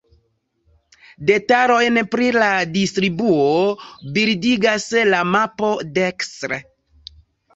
[1.29, 3.45] Detalojn pri la distribuo
[4.15, 6.59] bildigas la mapo dekstre.